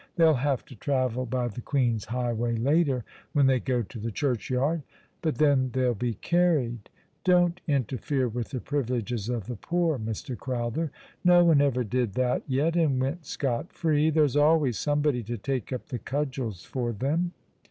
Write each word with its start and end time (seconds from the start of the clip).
They'll 0.15 0.33
have 0.33 0.65
to 0.65 0.73
travel 0.75 1.27
by 1.27 1.47
the 1.49 1.61
Queen's 1.61 2.05
highway 2.05 2.55
later, 2.55 3.05
when 3.33 3.45
they 3.45 3.59
go 3.59 3.83
to 3.83 3.99
the 3.99 4.09
churchyard— 4.09 4.81
but 5.21 5.35
then 5.35 5.69
they'll 5.73 5.93
be 5.93 6.15
carried. 6.15 6.89
Don't 7.23 7.61
interfere 7.67 8.27
with 8.27 8.49
the 8.49 8.61
privileges 8.61 9.29
of 9.29 9.45
the 9.45 9.57
poor, 9.57 9.99
Mr. 9.99 10.35
Crowther. 10.35 10.89
No 11.23 11.45
one 11.45 11.61
ever 11.61 11.83
did 11.83 12.13
that 12.15 12.41
yet 12.47 12.75
and 12.75 12.99
went 12.99 13.27
scot 13.27 13.71
free. 13.71 14.09
There's 14.09 14.35
always 14.35 14.79
somebody 14.79 15.21
to 15.21 15.37
take 15.37 15.71
up 15.71 15.89
the 15.89 15.99
cudgels 15.99 16.63
for 16.63 16.91
them." 16.93 17.33